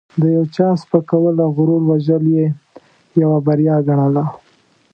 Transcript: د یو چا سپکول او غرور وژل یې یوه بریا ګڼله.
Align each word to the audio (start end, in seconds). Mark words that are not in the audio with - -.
د 0.21 0.23
یو 0.35 0.43
چا 0.55 0.67
سپکول 0.81 1.35
او 1.45 1.49
غرور 1.57 1.81
وژل 1.89 2.23
یې 2.35 2.45
یوه 3.21 3.37
بریا 3.47 3.75
ګڼله. 3.87 4.25